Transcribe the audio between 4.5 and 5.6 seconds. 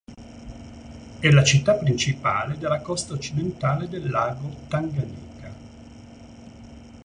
Tanganica.